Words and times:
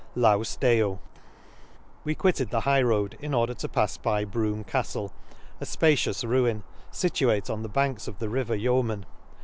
Laus 0.15 0.57
Deo/' 0.57 0.97
We 2.03 2.15
quitted 2.15 2.49
the 2.49 2.61
high 2.61 2.81
road, 2.81 3.15
in 3.19 3.35
order 3.35 3.53
to 3.53 3.69
pafs 3.69 4.01
by 4.01 4.25
Brougham 4.25 4.63
Castle, 4.63 5.11
a 5.61 5.65
fpacious 5.65 6.27
ruin, 6.27 6.63
fituate 6.91 7.51
on 7.51 7.61
the 7.61 7.69
banks 7.69 8.07
of 8.07 8.17
the 8.17 8.27
river 8.27 8.55
Yeoman. 8.55 9.05